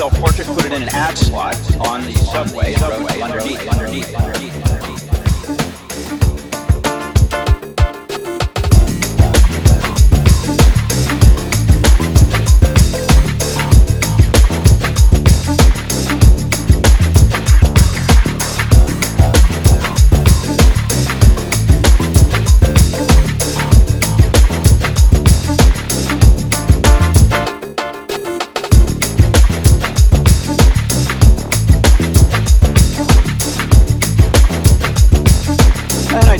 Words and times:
self-portrait, 0.00 0.46
put 0.46 0.64
it 0.64 0.72
in 0.72 0.82
an 0.82 0.88
ad 0.94 1.18
slot 1.18 1.54
on 1.78 2.02
the 2.06 2.12
subway, 2.14 2.72
underneath, 3.20 3.68
underneath, 3.68 4.14
underneath. 4.14 4.69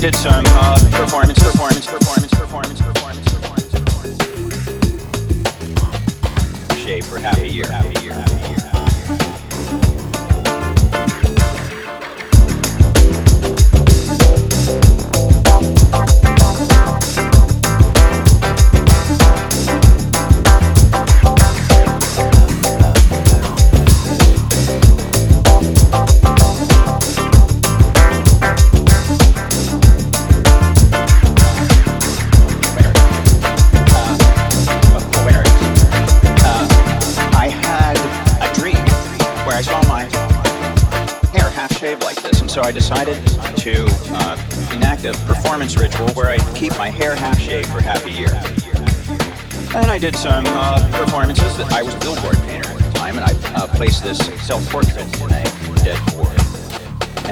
Did 0.01 0.15
some 0.15 0.43
uh, 0.47 0.79
performance, 0.93 1.37
performance, 1.37 1.85
performance, 1.85 2.33
performance, 2.33 2.81
performance, 2.81 3.23
performance, 3.29 3.67
performance. 3.71 4.17
Shave 6.83 7.05
for 7.05 7.17
a 7.17 7.45
year, 7.45 7.45
a 7.45 7.45
year, 7.45 7.69
a 7.69 8.01
year, 8.01 8.13
a 8.13 8.49
year. 8.49 8.80
So 42.51 42.61
I 42.61 42.71
decided 42.73 43.15
to 43.59 43.85
uh, 44.09 44.73
enact 44.73 45.05
a 45.05 45.13
performance 45.25 45.77
ritual 45.77 46.09
where 46.09 46.27
I 46.27 46.37
keep 46.53 46.77
my 46.77 46.89
hair 46.89 47.15
half 47.15 47.39
shaved 47.39 47.69
for 47.69 47.81
half 47.81 48.05
a 48.05 48.11
year. 48.11 48.27
And 49.73 49.89
I 49.89 49.97
did 49.97 50.17
some 50.17 50.43
uh, 50.45 50.85
performances. 50.91 51.55
That 51.55 51.71
I 51.71 51.81
was 51.81 51.95
a 51.95 51.99
billboard 51.99 52.35
painter 52.39 52.67
at 52.67 52.77
the 52.77 52.91
time, 52.91 53.17
and 53.17 53.23
I 53.23 53.31
uh, 53.55 53.67
placed 53.67 54.03
this 54.03 54.17
self-portrait 54.45 54.97
in 54.97 55.31
a 55.31 55.75
dead 55.81 56.05
board. 56.11 56.35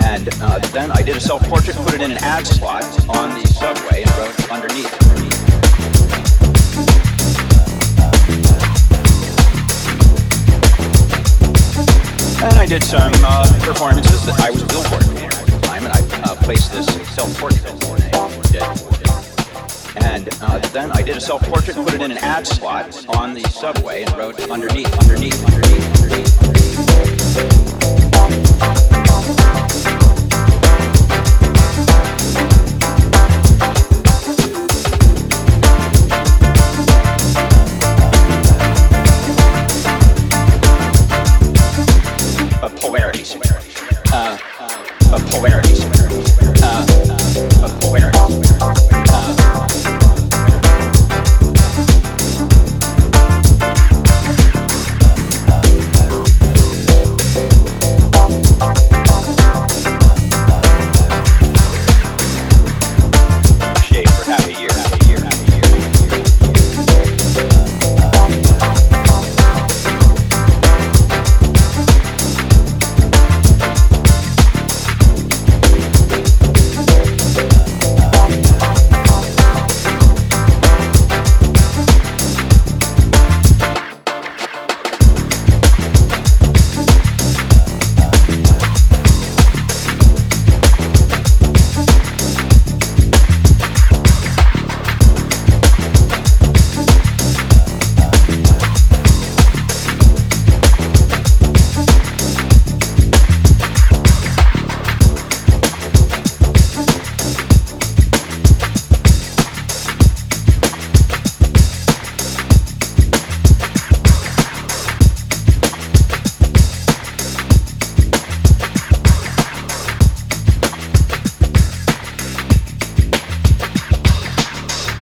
And 0.06 0.30
uh, 0.41 0.59
then 0.72 0.90
I 0.91 1.02
did 1.02 1.18
a 1.18 1.19
self-portrait, 1.19 1.75
put 1.75 1.96
it 1.96 2.01
in 2.01 2.12
an 2.12 2.18
ad 2.19 2.47
slot 2.47 2.86
on 3.09 3.41
the 3.41 3.46
subway, 3.46 4.03
and 4.03 4.12
wrote 4.12 4.51
underneath. 4.51 5.09
did 12.69 12.84
some 12.84 13.12
uh, 13.25 13.47
performances 13.63 14.24
that 14.28 14.40
I 14.41 14.52
was 14.52 14.62
bill 14.62 14.84
coordinator 14.84 15.40
and 15.74 15.88
I 15.88 16.22
uh, 16.22 16.35
placed 16.35 16.72
this 16.72 16.85
self-portrait 17.16 17.66
And 19.96 20.30
uh, 20.40 20.59
then 20.72 20.91
I 20.91 21.02
did 21.02 21.18
a 21.18 21.22
self-portrait 21.22 21.78
and 21.78 21.85
put 21.88 21.96
it 21.96 22.02
in 22.02 22.12
an 22.12 22.19
ad 22.19 22.46
slot 22.46 23.07
on 23.18 23.34
the 23.34 23.41
subway 23.50 24.03
and 24.03 24.16
wrote 24.16 24.40
underneath, 24.52 24.94
underneath, 25.00 25.44
underneath, 25.46 25.96
underneath. 25.96 26.44
underneath. 26.44 27.79